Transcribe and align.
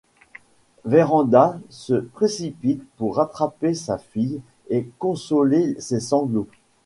Vérand’a 0.83 1.59
se 1.69 1.93
précipite 1.93 2.81
pour 2.97 3.17
rattraper 3.17 3.75
sa 3.75 3.99
fille 3.99 4.41
et 4.71 4.89
consoler 4.97 5.79
ses 5.79 5.99
sanglots. 5.99 6.47